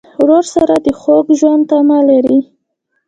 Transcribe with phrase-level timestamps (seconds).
[0.21, 2.39] ورور سره د خوږ ژوند تمه لرې.